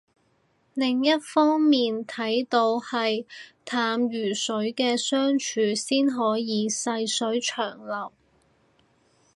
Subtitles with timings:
[0.73, 3.23] 另一方面睇都係
[3.63, 8.11] 淡如水嘅相處先可以細水長流